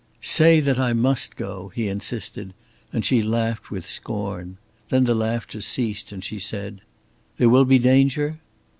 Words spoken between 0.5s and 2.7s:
that I must go!" he insisted,